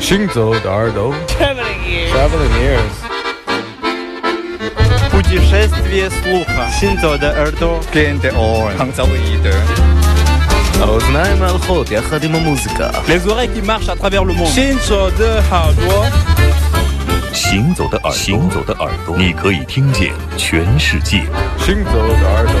[0.00, 2.10] 行走的耳朵 Traveling ears.
[2.12, 2.94] Traveling ears
[5.10, 6.68] Путешествие слуха.
[6.80, 7.80] Синзо де Эрдо.
[7.92, 8.72] Клиенты Ор.
[8.76, 9.54] Хангзаоиде.
[10.80, 14.46] האוזניים ההלכות יחד עם המוזיקה Les oreilles qui marchent à travers le monde.
[14.46, 16.06] 行走的耳朵，
[17.32, 21.24] 行走的耳朵，行走的耳朵，你可以听见全世界。
[21.58, 22.54] 行走的耳朵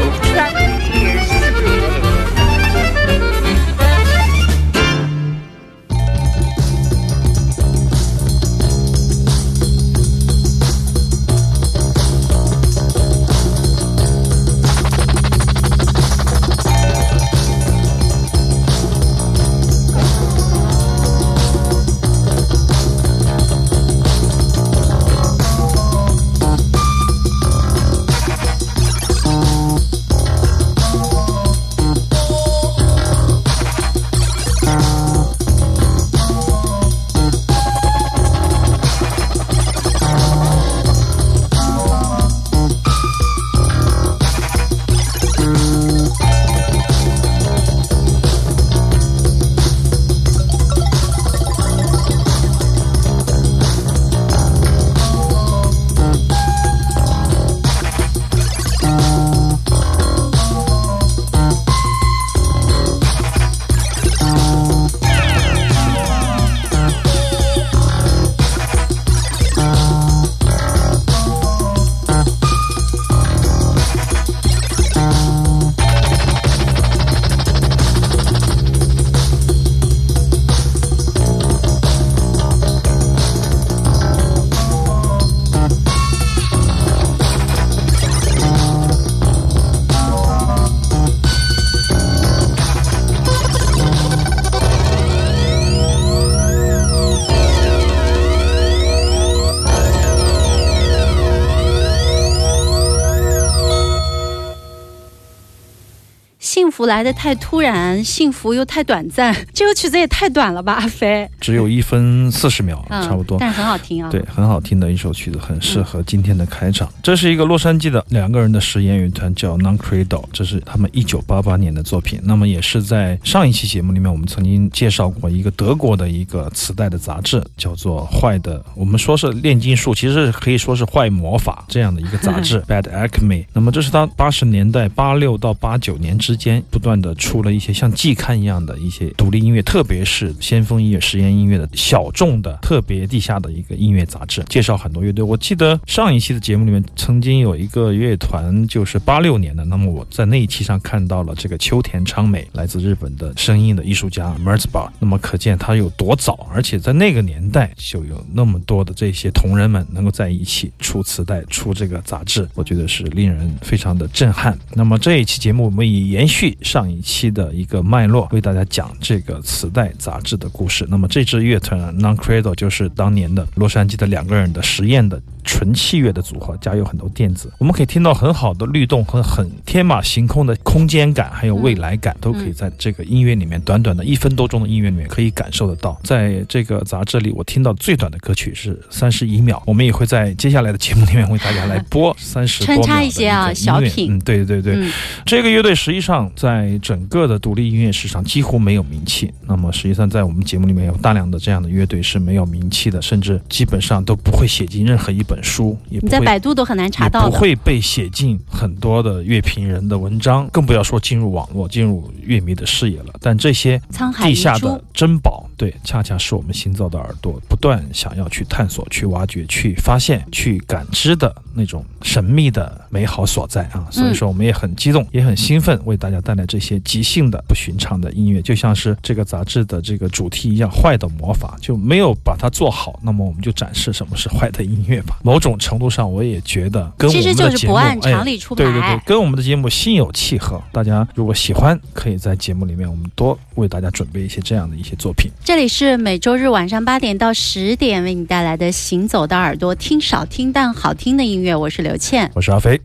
[106.87, 109.35] 来的太突然，幸福又太短暂。
[109.53, 111.29] 这首曲子也太短了吧，阿飞？
[111.39, 113.37] 只有一分四十秒，差不多。
[113.39, 116.91] 但是很好听啊，对，很好听的一首曲子，很适合今天的开场。
[117.03, 122.19] 这是一个洛杉矶的两个人的实验乐团，叫 n o n c r e d o 这是他们一九八八年的作品。
[122.23, 133.19] 那么也是在上一期节目里面，我们曾经介绍过一个德国的一个磁带的杂志，叫做《坏的》，我们说是炼金术，其实可以说是坏魔法这样的一个杂志，《Bad Alchemy》。
[133.51, 136.63] 那么这是他八十年代八六到八九年之间。
[136.77, 145.23] 不断的出了一些像季刊一样的一些独立音乐，特别是先锋音乐、实验音乐的小众的、特别地下的一个音乐杂志，介绍很多乐队。
[145.25, 149.65] 我记得上一期的节目里面曾经有一个乐团，就是八六年的。
[149.65, 164.55] 那么我在那一期上看到了这个秋田昌美来自日本的声音的艺术家 m e r z b a 那么可见他有多早，而且在那个年代就有那么多的这些同仁们能够在一起出磁带、出这个杂志，我觉得是令人非常的震撼。
[164.75, 166.55] 那么这一期节目我们以延续。
[166.67, 170.85] 上一期的一个脉络，为大家讲这个磁带杂志的故事。
[170.89, 175.17] 那么这支乐团 n o n c r e d o l e 就是当年的洛杉矶的两个人的实验的。
[175.47, 185.97] 纯器乐的组合加有很多电子，我们可以听到很好的律动和很天马行空的空间感，还有未来感，都可以在这个音乐里面短短的一分多钟的音乐里面可以感受得到。
[186.03, 189.63] 在这个杂志里，我听到最短的歌曲是三十一秒。
[189.65, 194.13] 我们也会在接下来的节目里面为大家来播三十穿插一些啊小品。
[194.15, 194.85] 嗯，对对对，
[195.25, 199.33] 这个乐队实际上在整个的独立音乐市场几乎没有名气。
[199.47, 205.36] 那么实际上在我们节目里面有大量的这样的乐队是没有名气的，甚至基本上都不会写进任何一本。
[205.41, 213.13] 书，你在百度都很难查到，不会被写进很多的乐评人的文章，更不要说进入网络、进入乐迷的视野了。
[213.21, 213.79] 但这些
[214.21, 215.46] 地下的珍宝。
[215.57, 223.83] 对，恰恰是我们新造的耳朵，不断想要去探索、去挖掘、去发现、去感知的那种神秘的美好所在啊！
[223.89, 235.17] 所以说，我们也很激动，也很兴奋，为大家带来这些即兴的不寻常的音乐，就像是这个杂志的这个主题一样，坏的魔法就没有把它做好，那么我们就展示什么是坏的音乐吧。
[235.23, 240.61] 某种程度上，我也觉得跟我们的节目哎，对对对，跟我们的节目心有契合。
[240.71, 245.31] 大家如果喜欢，可以在节目里面，我们多为大家准备一些这样的一些作品。
[245.47, 251.55] 这里是每周日晚上八点到十点为你带来的《行走的耳朵》，听少听但好听的音乐。
[251.55, 252.77] 我是刘倩，我是阿飞。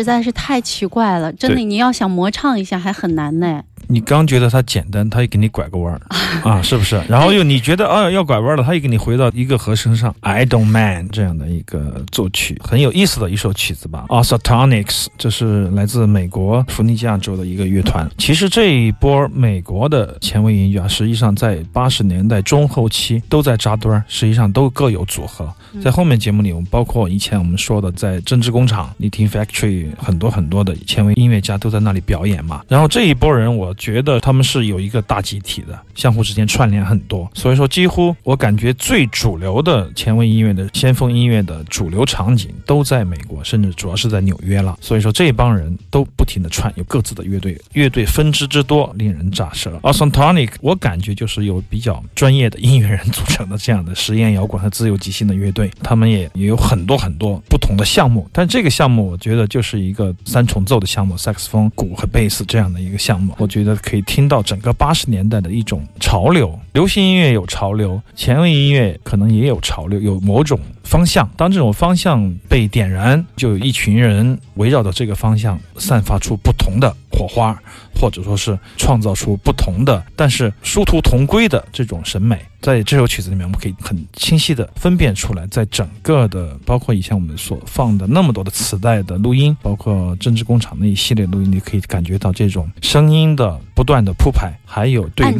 [0.00, 3.62] 实在是太奇怪了，真的，你要想模唱一下还很难呢。
[3.90, 6.00] 你刚觉得它简单，它又给你拐个弯儿，
[6.44, 7.00] 啊，是不是？
[7.08, 10.14] 然后又你觉得啊要拐弯了，它又给你回到一个和声上。
[10.20, 14.04] I don't mind 这样的一个作曲，很有意思的一首曲子吧。
[14.08, 18.08] a s c t o n i c s 这是来自美国弗吉基亚州的一个乐团。
[18.18, 25.50] 其实这一波美国的前卫音乐啊，实际上在八十年代中后期都在扎堆儿，实际上都各有组合。
[25.82, 32.62] 在后面节目里，我们包括以前我们说的在针织工厂，你听 Factory 很多很多的前卫音乐家都在那里表演嘛。
[32.68, 33.74] 然后这一波人我。
[33.78, 44.76] 觉得他们是有一个大集体的，相互之间串联很多，所以说几乎我感觉最主流的前卫音乐的先锋音乐的主流场景都在美国，甚至主要是在纽约了。
[44.80, 49.78] 所以说这帮人都不停的串，有各自的乐队，乐队分支之多令人咋舌。
[49.82, 63.67] Auston Tonic，我感觉就是有比较专业的音乐人组成的这样的实验摇滚和自由即兴的乐队，他们也也有很多很多不同的项目，但这个项目我觉得就是一个三重奏的项目，萨克斯风、鼓和贝斯这样的一个项目，我觉得。
[63.76, 70.58] 可以听到整个八十年代的一种潮流，流行音乐有潮流，前卫音乐可能也有潮流，有某种。
[70.88, 77.54] 方向，当这种方向被点燃，就有一群人围绕着这个方向，散发出不同的火花，
[78.00, 82.38] 或者说是创造出不同的，但是殊途同归的这种审美。
[82.62, 93.60] 在这首曲子里面，我们可以很清晰的分辨出来，在整个的，包括以前我们所放的那么多的磁带的录音，包括政治工厂那一系列录音，你可以感觉到这种声音的。
[93.78, 95.38] 不断的铺排，还有对律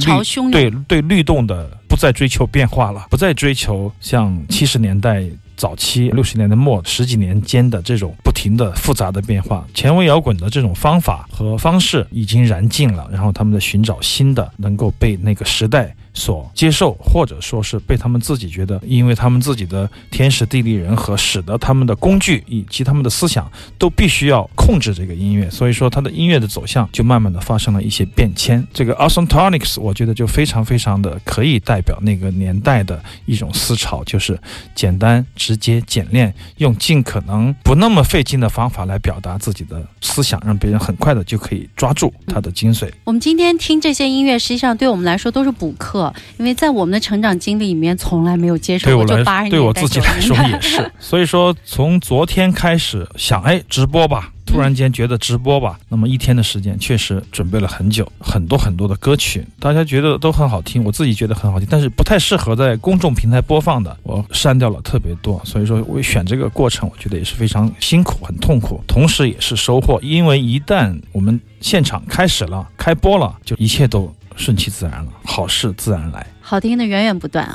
[0.52, 5.24] 对对律动的不再追求变化了，不再追求像七十年代
[5.56, 9.66] 早期、六十年代末十几年间的这种不停的复杂的变化。
[9.74, 15.92] 前卫摇滚的这种方法和方式已经燃尽了，然后他们在寻找新的能够被那个时代。
[16.14, 28.66] 所接受，或者说是被他们自己觉得，因为他们自己的天时地利人和，使得他们的工具以及他们的思想都必须要控制这个音乐，所以说他的音乐的走向就慢慢的发生了一些变迁。
[28.72, 34.38] 这个 Auston Tonics 我觉得就非常非常的可以代表那个年代的一种思潮，就是
[34.74, 42.88] 简单、直接、简练，用尽可能不那么费劲的方法来表达自己的思想，让别人很快的就可以抓住它的精髓。
[43.04, 45.97] 我们今天听这些音乐，实际上对我们来说都是补课。
[46.38, 49.04] 因为在我们的成长经历里面，从来没有接触过。
[49.04, 50.88] 对我来说，对我自己来说也 是。
[51.00, 54.30] 所以说，从昨天开始想，哎，直播吧！
[54.46, 55.78] 突然间觉得直播吧。
[55.90, 65.38] 那么一天的时间，确实准备了很久，很多很多的歌曲，大家觉得都很好听，我自己觉得很好听，但是不太适合在公众平台播放的，我删掉了特别多。
[65.44, 70.00] 所以说，我选这个过程，我觉得也是非常辛苦、很痛苦，同时也是收获。
[70.02, 74.10] 因为一旦我们现场开始了、开播了，就一切都。
[74.38, 77.46] 顺其自然了，好事自然来，好听的源源不断。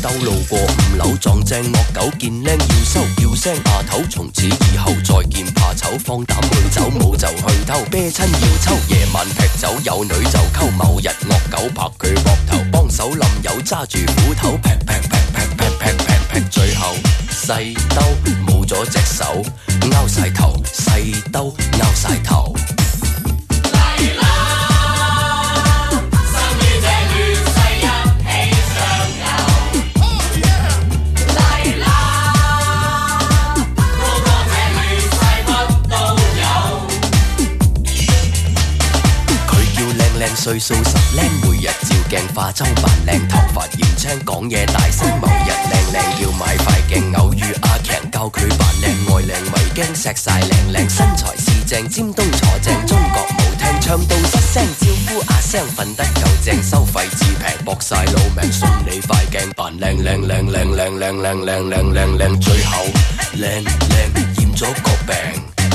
[0.01, 16.95] 兜路过五楼撞正恶狗，见靓要收叫声阿头，从此以后再见怕丑，放胆去走冇就去偷，啤亲要抽，夜晚劈酒，有女就沟，某日恶狗拍佢膊头，帮手冧友揸住斧头劈劈劈劈劈劈劈劈，最后
[17.29, 18.01] 细兜
[18.47, 19.43] 冇咗只手，
[19.91, 22.55] 拗晒头细兜拗晒头。
[40.43, 45.07] 岁数十靓，每日照镜化妆扮靓，头发染青，讲嘢大声。
[45.19, 50.89] 某日靓靓要买块镜，偶遇阿强教佢扮靓，爱靓咪惊锡晒靓靓。
[50.89, 62.83] 身材是正，尖东坐正，中国舞厅唱到失声招呼，阿声瞓得够正，收费至平，搏晒老命送你块镜，扮靓靓靓靓靓靓靓靓靓，最后
[63.35, 65.70] 靓靓染咗个病。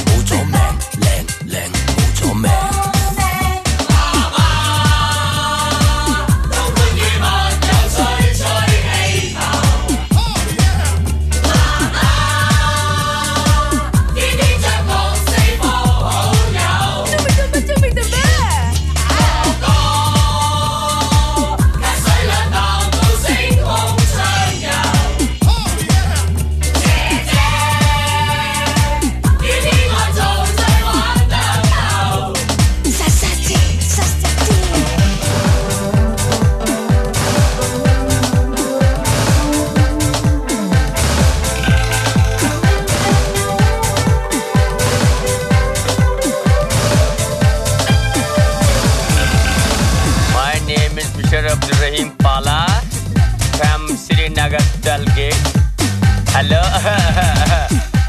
[54.98, 55.34] musical gig.
[56.34, 56.60] Hello?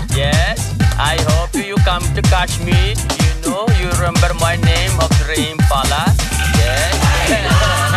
[0.17, 0.75] yes?
[0.97, 2.75] I hope you come to Kashmir.
[2.93, 6.13] You know, you remember my name of Dream Pala.
[6.57, 7.93] Yes?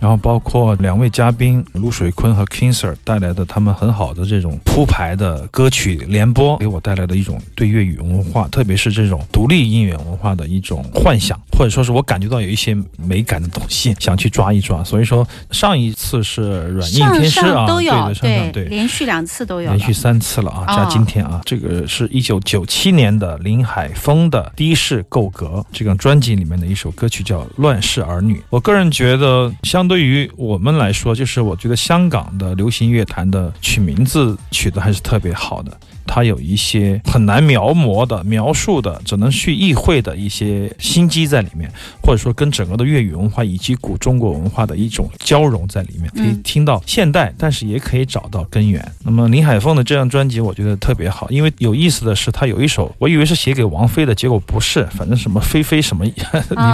[0.00, 14.82] 然后包括两位嘉宾卢水坤和 King Sir 带来的他们很好的这种铺排的歌曲联播，给我带来的一种对粤语文化，特别是这种独立音乐文化的一种幻想，或者说是我感觉到有一些美感的东西，想去抓一抓。
[14.82, 28.38] 所以说上一次是软硬天师啊，对对对，连续两次都有，连续三次了啊，加今天啊，这个是一九九七年的林海峰的《的士够格》这个专辑里面的一首歌曲叫《乱世儿女》。
[28.48, 29.86] 我个人觉得相。
[29.90, 35.76] 对于我们来说，就是我觉得香港的流行乐坛的取名字取的还是特别好的。
[36.06, 41.68] 它有一些很难描摹的、描述的，只能去意会的一些心机在里面，
[42.00, 46.08] 或者说跟整个的粤语文化以及古中国文化的一种交融在里面。
[46.14, 48.88] 可以听到现代，但是也可以找到根源。
[49.04, 56.12] 那么林海峰的这张专辑，我觉得特别好，因为有意思的是，他有一首我以为是写给王菲的，结果不是，反正什么菲菲什么， 里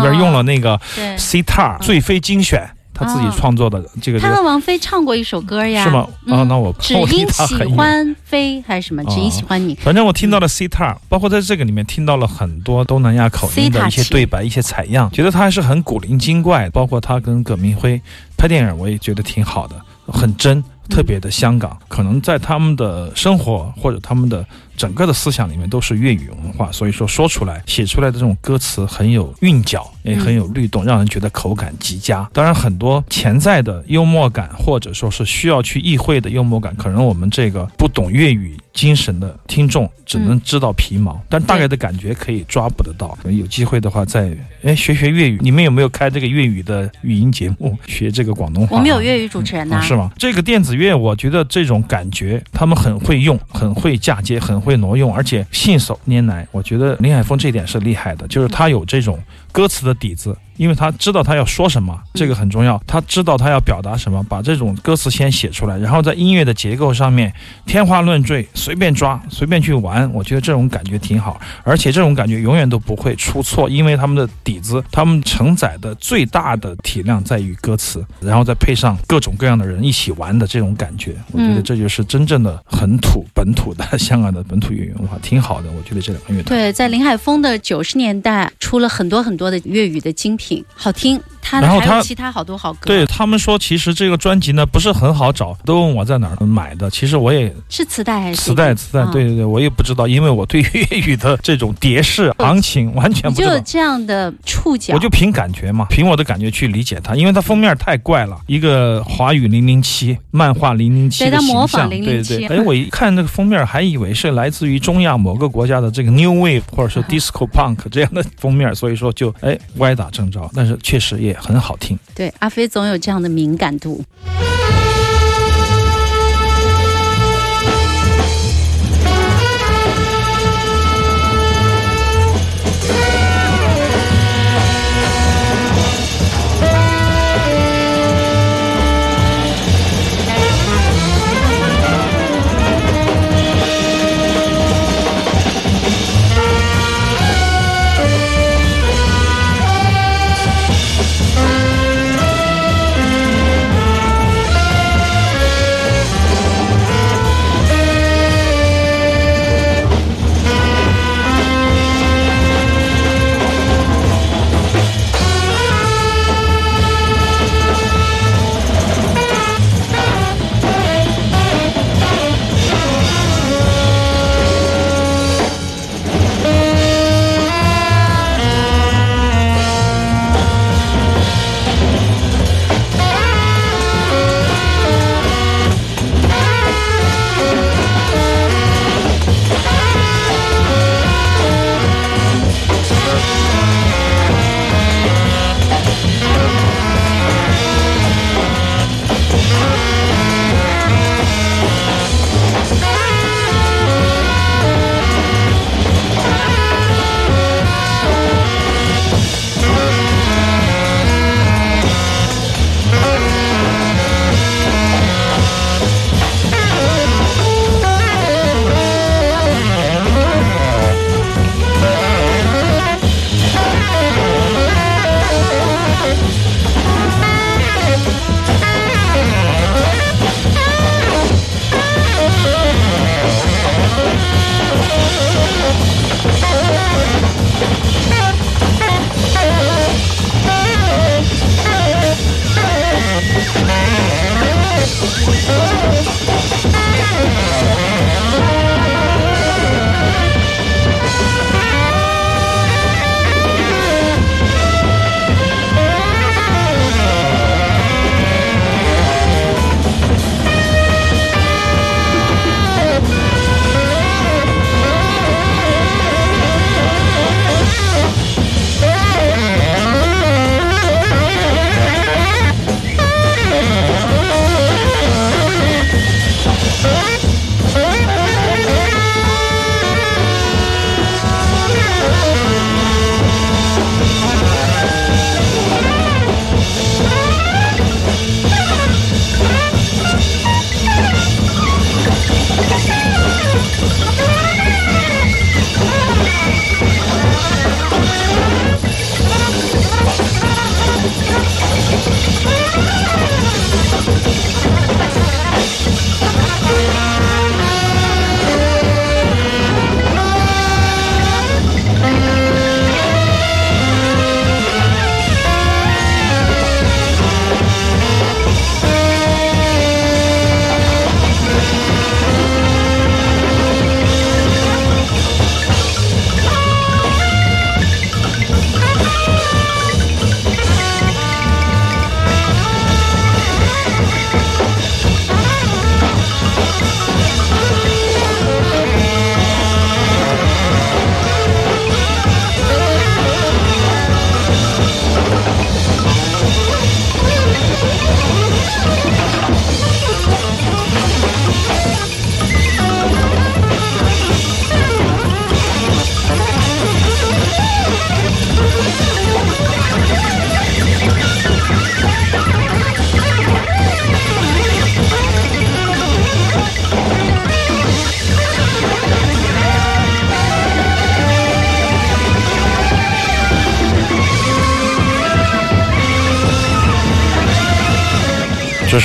[0.03, 0.79] 面用了那个
[1.17, 2.61] Citar《醉飞精选》。
[2.97, 6.09] 他自己创作的这个，他和王菲唱过一首歌呀，是吗？
[6.29, 9.05] 啊，那我 只因喜欢飞还是什么？
[9.05, 9.75] 只因喜欢你。
[9.76, 16.67] 反正我听到了 sitar，包括在这个里面听到了很多东南亚口音的一些对白、一些采样，觉得他还是很古灵精怪。
[16.71, 18.00] 包括他跟葛明辉
[18.38, 19.76] 拍电影，我也觉得挺好的，
[20.07, 20.62] 很真。
[20.88, 24.45] 特别的香港，可能在他们的生活或者他们的
[24.76, 32.28] 整个的思想里面都是粤语文化，所以说说出来写出来的这种歌词很有韵脚，也很有律动，让人觉得口感极佳。
[32.33, 43.16] 当然，很多潜在的幽默感或者说是需要去意会的幽默感，可能我们这个不懂粤语精神的听众只能知道皮毛，但大概的感觉可以抓捕得到。
[43.31, 45.38] 有机会的话，再哎学学粤语。
[45.40, 47.76] 你们有没有开这个粤语的语音节目？
[47.87, 48.76] 学这个广东话？
[48.76, 50.11] 我们有粤语主持人呢，是吗？
[50.19, 50.75] 这个电子。
[50.76, 56.47] 因为我觉得这种感觉，他们很会用，很会嫁接，很会挪用，而且信手拈来。
[56.52, 59.18] 我觉得林海峰这点是厉害的，就是他有这种。
[59.57, 62.79] 歌词的底子，因为他知道他要说什么，这个很重要。
[62.87, 67.33] 他知道他要表达什么，把这种歌词先写出来，然后在音乐的结构上面
[67.65, 70.13] 天花乱坠，随便抓，随便去玩。
[70.13, 81.17] 我觉得这种感觉挺好，而且这种感觉永远都不会出错，因为他们的底子，他们承载的最大的体量在于歌词，然后再配上各种各样的人一起玩的这种感觉。
[81.33, 85.71] 我觉得这就是真正的很土本土的香港的本土音乐文化，挺好的。
[85.71, 89.46] 我觉得这两个乐团对，在林海峰的九十年代出了很多很多。
[89.65, 91.21] 粤语的精品，好听。
[91.52, 96.91] 然后他其他好多好歌，对他们说，其实这个专辑呢不是很好找，都问我在哪儿买的。
[96.91, 98.37] 其实我也，是磁带还是？
[98.37, 103.54] 磁带，磁带，对对对，我也不知道，因为我对粤语的这种碟式行情完全不知道。
[103.56, 112.47] 就这样的触角，我就凭感觉嘛，凭我的感觉去理解它，因为它封面太怪了，一个华语零零七漫画零零七的形象，对对。
[112.49, 121.36] 哎，我一看那个封面，还以为是来自于中亚某个国家的这个 New Wave 或者是 Disco Punk 这样的封面，所以说就哎歪打正着，但是确实也。
[121.41, 124.03] 很好听，对阿飞总有这样的敏感度。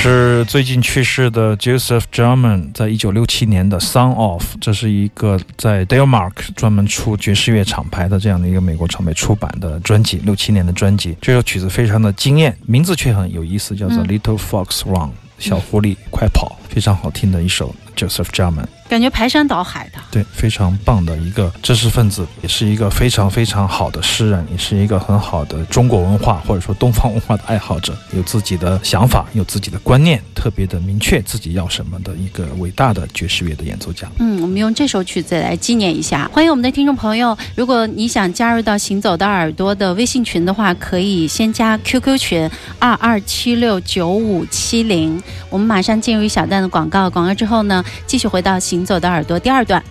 [0.04, 11.16] 是最近去世的 Joseph German，在一九六七年的《Son g of》，这是一个在 Delmark 专门出爵士乐厂牌的这样的一个美国厂牌出版的专辑，六七年的专辑。
[11.20, 17.72] 这首曲子非常的惊艳，名字却很有意思，叫做《Little Fox Run》，小狐狸快跑，非常好听的一首。
[17.96, 34.06] Joseph German 感觉排山倒海的，对，非常棒的一个知识分子，也是一个非常非常好的诗人，也是一个很好的中国文化或者说东方文化的爱好者，有自己的想法，有自己的观念，特别的明确自己要什么的一个伟大的爵士乐的演奏家。
[34.18, 36.28] 嗯，我们用这首曲子来纪念一下。
[36.30, 45.22] 欢迎我们的听众朋友，如果你想加入到行走的耳朵的微信群的话，可以先加 QQ 群二二七六九五七零。
[45.48, 47.81] 我们马上进入一小段的广告，广告之后呢？
[48.06, 49.82] 继续回到《行走的耳朵》第二段。